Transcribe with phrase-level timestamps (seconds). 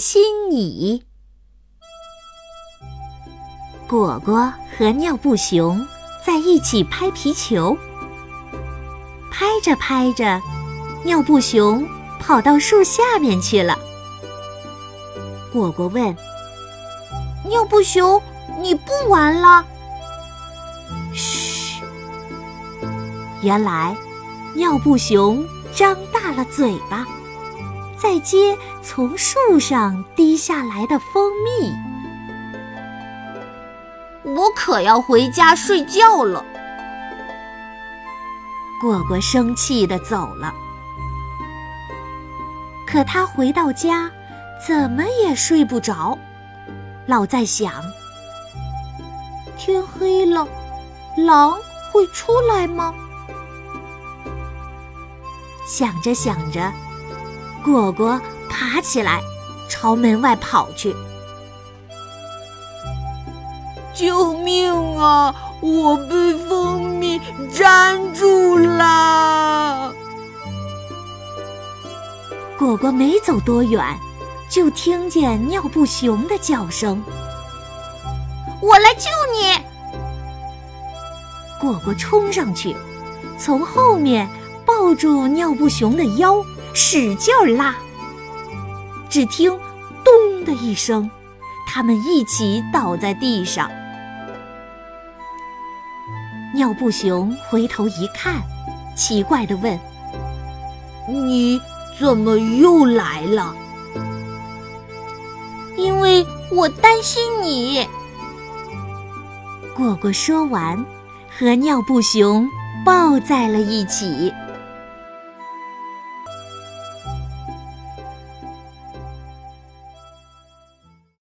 [0.00, 1.04] 心你。
[3.88, 5.86] 果果和尿布熊
[6.24, 7.76] 在一起拍皮球，
[9.30, 10.40] 拍着拍着，
[11.04, 11.88] 尿布熊
[12.20, 13.78] 跑到树下面去了。
[15.52, 16.14] 果果问
[17.48, 18.22] ：“尿布熊，
[18.60, 19.64] 你不玩了？”
[21.14, 21.82] 嘘，
[23.40, 23.96] 原来
[24.54, 25.42] 尿布熊
[25.74, 27.06] 张大了嘴巴。
[28.00, 31.72] 再接从树上滴下来的蜂蜜，
[34.22, 36.44] 我可要回家睡觉了。
[38.80, 40.54] 果果生气的走了，
[42.86, 44.08] 可他回到家，
[44.64, 46.16] 怎么也睡不着，
[47.06, 47.72] 老在想：
[49.56, 50.46] 天黑了，
[51.16, 51.58] 狼
[51.90, 52.94] 会出来吗？
[55.66, 56.72] 想着想着。
[57.70, 58.18] 果果
[58.48, 59.20] 爬起来，
[59.68, 60.96] 朝门外跑去。
[63.94, 65.34] 救命啊！
[65.60, 67.20] 我被蜂蜜
[67.52, 69.92] 粘住了。
[72.56, 73.84] 果果没走多远，
[74.48, 77.02] 就听见尿布熊的叫声
[78.62, 79.62] ：“我来救你！”
[81.60, 82.74] 果果冲上去，
[83.36, 84.26] 从后面
[84.64, 86.42] 抱住尿布熊的腰。
[86.80, 87.74] 使劲拉，
[89.10, 89.50] 只听
[90.04, 91.10] “咚”的一声，
[91.66, 93.68] 他们一起倒在地上。
[96.54, 98.40] 尿布熊回头一看，
[98.96, 99.76] 奇怪地问
[101.10, 101.60] ：“你
[101.98, 103.52] 怎么又来了
[105.76, 107.84] ？”“因为我担心你。”
[109.74, 110.86] 果果说完，
[111.28, 112.48] 和尿布熊
[112.86, 114.32] 抱在了一起。